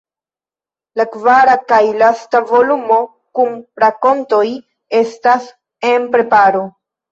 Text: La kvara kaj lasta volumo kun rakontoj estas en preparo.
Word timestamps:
La 1.01 1.05
kvara 1.15 1.53
kaj 1.71 1.79
lasta 2.03 2.41
volumo 2.53 2.97
kun 3.41 3.53
rakontoj 3.85 4.43
estas 5.05 5.49
en 5.95 6.11
preparo. 6.19 6.67